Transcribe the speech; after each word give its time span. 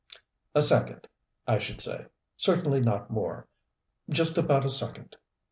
"A 0.55 0.63
second, 0.63 1.07
I 1.47 1.59
should 1.59 1.79
say. 1.79 2.07
Certainly 2.35 2.81
not 2.81 3.11
more. 3.11 3.47
Just 4.09 4.35
about 4.35 4.65
a 4.65 4.67
second." 4.69 5.15